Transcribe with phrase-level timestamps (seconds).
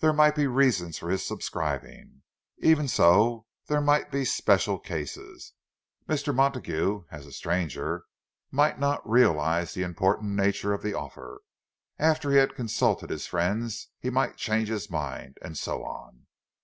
[0.00, 2.22] There might be reasons for his subscribing,
[2.58, 5.52] even so; there might be special cases;
[6.08, 6.34] Mr.
[6.34, 8.02] Montague, as a stranger,
[8.50, 11.42] might not realize the important nature of the offer;
[12.00, 16.26] after he had consulted his friends, he might change his mind—and so on.